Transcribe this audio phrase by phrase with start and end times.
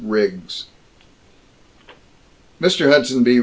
[0.03, 0.65] RIGGS
[2.59, 2.89] Mr.
[2.91, 3.39] Hudson B.